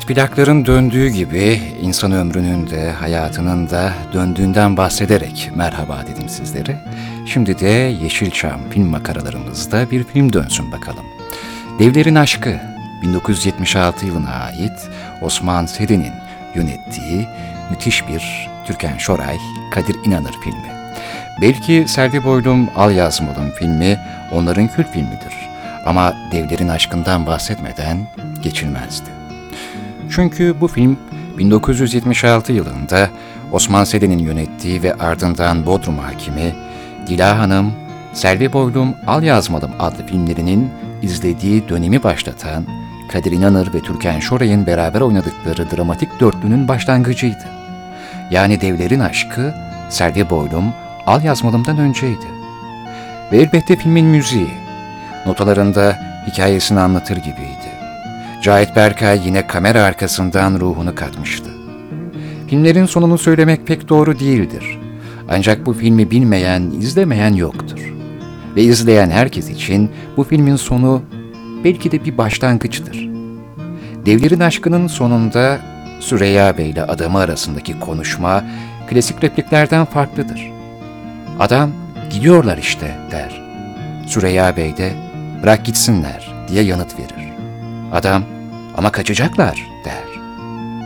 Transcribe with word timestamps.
Evet 0.00 0.08
plakların 0.08 0.66
döndüğü 0.66 1.08
gibi 1.08 1.60
insan 1.82 2.12
ömrünün 2.12 2.70
de 2.70 2.92
hayatının 2.92 3.70
da 3.70 3.92
döndüğünden 4.12 4.76
bahsederek 4.76 5.50
merhaba 5.54 6.04
dedim 6.06 6.28
sizlere. 6.28 6.76
Şimdi 7.26 7.58
de 7.58 7.68
Yeşilçam 8.02 8.60
film 8.70 8.86
makaralarımızda 8.86 9.90
bir 9.90 10.04
film 10.04 10.32
dönsün 10.32 10.72
bakalım. 10.72 11.04
Devlerin 11.78 12.14
Aşkı 12.14 12.60
1976 13.02 14.06
yılına 14.06 14.30
ait 14.30 14.88
Osman 15.22 15.66
Serin'in 15.66 16.12
yönettiği 16.54 17.28
müthiş 17.70 18.08
bir 18.08 18.48
Türkan 18.66 18.98
Şoray, 18.98 19.38
Kadir 19.74 19.96
İnanır 20.04 20.34
filmi. 20.44 20.72
Belki 21.40 21.84
Selvi 21.88 22.24
Boylum 22.24 22.70
Al 22.76 22.92
Yazmalım 22.92 23.50
filmi 23.50 23.98
onların 24.32 24.68
kült 24.68 24.90
filmidir. 24.92 25.48
Ama 25.86 26.14
devlerin 26.32 26.68
aşkından 26.68 27.26
bahsetmeden 27.26 28.06
geçilmezdi. 28.42 29.19
Çünkü 30.10 30.54
bu 30.60 30.68
film 30.68 30.98
1976 31.38 32.52
yılında 32.52 33.10
Osman 33.52 33.84
Seden'in 33.84 34.18
yönettiği 34.18 34.82
ve 34.82 34.94
ardından 34.94 35.66
Bodrum 35.66 35.98
Hakimi, 35.98 36.54
Dila 37.06 37.38
Hanım, 37.38 37.72
Selvi 38.12 38.52
Boylum 38.52 38.94
Al 39.06 39.22
Yazmalım 39.22 39.70
adlı 39.78 40.06
filmlerinin 40.06 40.70
izlediği 41.02 41.68
dönemi 41.68 42.02
başlatan 42.02 42.64
Kadir 43.12 43.32
İnanır 43.32 43.74
ve 43.74 43.80
Türkan 43.80 44.20
Şoray'ın 44.20 44.66
beraber 44.66 45.00
oynadıkları 45.00 45.70
dramatik 45.70 46.20
dörtlünün 46.20 46.68
başlangıcıydı. 46.68 47.44
Yani 48.30 48.60
Devlerin 48.60 49.00
Aşkı, 49.00 49.54
Selvi 49.88 50.30
Boylum 50.30 50.64
Al 51.06 51.24
Yazmalım'dan 51.24 51.78
önceydi. 51.78 52.26
Ve 53.32 53.36
elbette 53.36 53.76
filmin 53.76 54.06
müziği, 54.06 54.50
notalarında 55.26 55.98
hikayesini 56.26 56.80
anlatır 56.80 57.16
gibiydi. 57.16 57.59
Cahit 58.42 58.76
Berkay 58.76 59.20
yine 59.26 59.46
kamera 59.46 59.82
arkasından 59.82 60.60
ruhunu 60.60 60.94
katmıştı. 60.94 61.50
Filmlerin 62.48 62.86
sonunu 62.86 63.18
söylemek 63.18 63.66
pek 63.66 63.88
doğru 63.88 64.18
değildir. 64.18 64.78
Ancak 65.28 65.66
bu 65.66 65.72
filmi 65.72 66.10
bilmeyen, 66.10 66.62
izlemeyen 66.62 67.32
yoktur. 67.34 67.94
Ve 68.56 68.62
izleyen 68.62 69.10
herkes 69.10 69.50
için 69.50 69.90
bu 70.16 70.24
filmin 70.24 70.56
sonu 70.56 71.02
belki 71.64 71.92
de 71.92 72.04
bir 72.04 72.18
başlangıçtır. 72.18 73.08
Devlerin 74.06 74.40
aşkının 74.40 74.86
sonunda 74.86 75.58
Süreyya 76.00 76.58
Bey 76.58 76.70
ile 76.70 76.82
adamı 76.82 77.18
arasındaki 77.18 77.80
konuşma 77.80 78.44
klasik 78.90 79.24
repliklerden 79.24 79.84
farklıdır. 79.84 80.50
Adam 81.38 81.70
gidiyorlar 82.10 82.58
işte 82.58 82.96
der. 83.10 83.42
Süreyya 84.06 84.56
Bey 84.56 84.76
de 84.76 84.92
bırak 85.42 85.64
gitsinler 85.64 86.34
diye 86.48 86.62
yanıt 86.62 86.98
verir. 86.98 87.19
Adam 87.92 88.24
ama 88.76 88.92
kaçacaklar 88.92 89.66
der. 89.84 90.20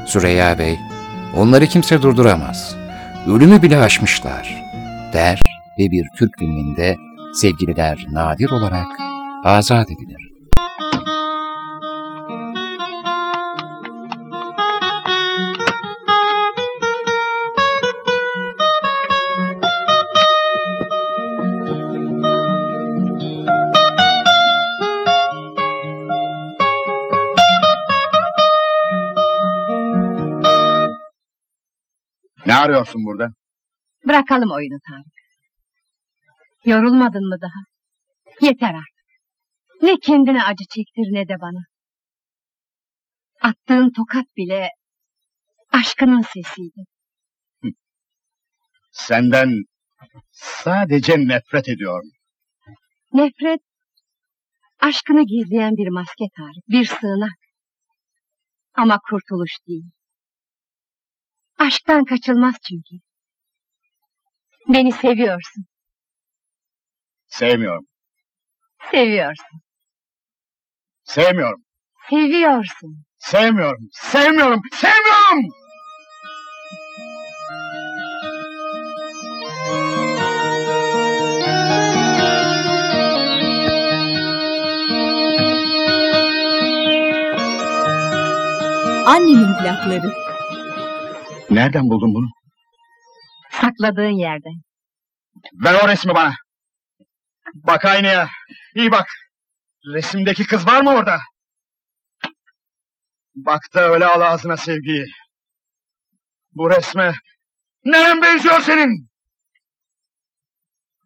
Süreyya 0.06 0.58
Bey 0.58 0.78
onları 1.36 1.66
kimse 1.66 2.02
durduramaz. 2.02 2.76
Ölümü 3.26 3.62
bile 3.62 3.78
aşmışlar 3.78 4.62
der 5.12 5.40
ve 5.78 5.90
bir 5.90 6.06
Türk 6.18 6.38
filminde 6.38 6.96
sevgililer 7.34 8.06
nadir 8.10 8.50
olarak 8.50 8.86
azat 9.44 9.90
edilir. 9.90 10.30
Ne 32.46 32.54
arıyorsun 32.54 33.04
burada? 33.04 33.28
Bırakalım 34.06 34.50
oyunu 34.50 34.78
Tarık. 34.88 35.14
Yorulmadın 36.64 37.28
mı 37.28 37.36
daha? 37.40 37.60
Yeter 38.40 38.74
artık. 38.74 39.04
Ne 39.82 39.96
kendine 40.02 40.44
acı 40.44 40.64
çektir 40.74 41.12
ne 41.12 41.28
de 41.28 41.34
bana. 41.40 41.60
Attığın 43.42 43.92
tokat 43.92 44.26
bile 44.36 44.68
aşkının 45.72 46.22
sesiydi. 46.22 46.84
Senden 48.92 49.48
sadece 50.30 51.18
nefret 51.18 51.68
ediyorum. 51.68 52.10
Nefret, 53.12 53.60
aşkını 54.80 55.26
gizleyen 55.26 55.76
bir 55.76 55.88
maske 55.88 56.24
Tarık, 56.36 56.68
bir 56.68 56.84
sığınak. 56.84 57.38
Ama 58.74 58.98
kurtuluş 59.10 59.52
değil. 59.68 59.84
Aşktan 61.66 62.04
kaçılmaz 62.04 62.54
çünkü. 62.68 63.04
Beni 64.68 64.92
seviyorsun, 64.92 65.64
Sevmiyorum. 67.26 67.86
seviyorsun, 68.90 69.60
Sevmiyorum. 71.04 71.64
seviyorsun. 72.10 73.04
Sevmiyorum. 73.18 73.88
Sevmiyorum. 73.92 74.60
Sevmiyorum. 74.72 75.48
Annemin 89.06 89.54
plakları. 89.62 90.23
Nereden 91.50 91.84
buldun 91.90 92.14
bunu? 92.14 92.26
Sakladığın 93.50 94.18
yerden. 94.18 94.62
Ver 95.64 95.84
o 95.84 95.88
resmi 95.88 96.14
bana. 96.14 96.34
Bak 97.54 97.84
aynaya. 97.84 98.28
İyi 98.74 98.90
bak. 98.92 99.06
Resimdeki 99.94 100.46
kız 100.46 100.66
var 100.66 100.82
mı 100.82 100.90
orada? 100.90 101.18
Bak 103.34 103.60
da 103.74 103.80
öyle 103.80 104.06
al 104.06 104.20
ağzına 104.20 104.56
sevgiyi. 104.56 105.06
Bu 106.52 106.70
resme 106.70 107.14
neren 107.84 108.22
benziyor 108.22 108.60
senin? 108.60 109.08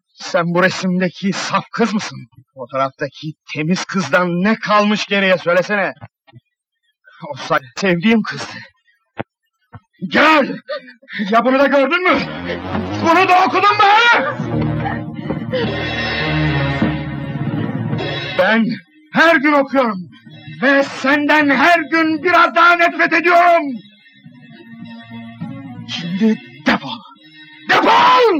Sen 0.07 0.43
bu 0.45 0.63
resimdeki 0.63 1.33
saf 1.33 1.63
kız 1.71 1.93
mısın? 1.93 2.17
Fotoğraftaki 2.53 3.33
temiz 3.53 3.85
kızdan 3.85 4.27
ne 4.29 4.55
kalmış 4.59 5.05
geriye 5.05 5.37
söylesene. 5.37 5.93
O 7.29 7.35
say- 7.37 7.59
sevdiğim 7.77 8.21
kızdı. 8.21 8.53
Gel! 10.07 10.59
Ya 11.31 11.45
bunu 11.45 11.59
da 11.59 11.67
gördün 11.67 12.03
mü? 12.03 12.19
Bunu 13.01 13.29
da 13.29 13.45
okudun 13.47 13.61
mu? 13.61 13.89
Ben 18.39 18.65
her 19.13 19.35
gün 19.35 19.53
okuyorum. 19.53 20.09
Ve 20.61 20.83
senden 20.83 21.49
her 21.49 21.79
gün 21.79 22.23
biraz 22.23 22.55
daha 22.55 22.75
nefret 22.75 23.13
ediyorum. 23.13 23.63
Şimdi 25.87 26.37
defol. 26.65 26.99
Defol! 27.69 28.39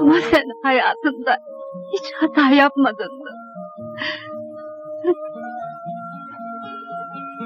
Ama 0.00 0.14
sen 0.30 0.44
hayatında 0.62 1.38
hiç 1.92 2.12
hata 2.20 2.54
yapmadın 2.54 3.18
mı? 3.18 3.30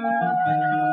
Thank 0.03 0.37
you. 0.45 0.92